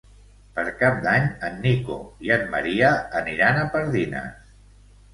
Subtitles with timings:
[0.53, 1.99] Per Cap d'Any en Nico
[2.29, 4.47] i en Maria aniran a Pardines.